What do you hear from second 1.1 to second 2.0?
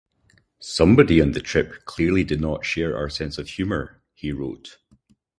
on the trip